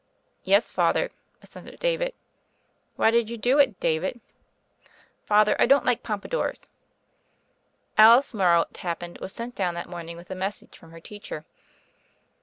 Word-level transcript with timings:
"Yes, 0.43 0.71
Father," 0.71 1.11
assented 1.43 1.79
David. 1.79 2.15
"Whv 2.97 3.11
did 3.11 3.29
you 3.29 3.37
do 3.37 3.59
it, 3.59 3.79
David?" 3.79 4.19
"Fatner, 5.29 5.55
I 5.59 5.67
don't 5.67 5.85
like 5.85 6.01
pompadours." 6.01 6.67
Alice 7.99 8.33
Morrow, 8.33 8.65
it 8.71 8.77
happened, 8.77 9.19
was 9.19 9.31
sent 9.31 9.53
down 9.53 9.75
that 9.75 9.87
morning 9.89 10.17
with 10.17 10.31
a 10.31 10.35
message 10.35 10.75
from 10.75 10.89
her 10.89 10.99
teacher. 10.99 11.45